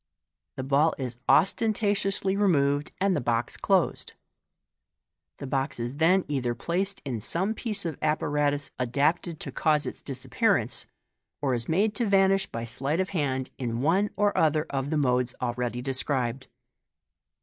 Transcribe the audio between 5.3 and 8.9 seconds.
The ball is then either placed in some piece of apparatus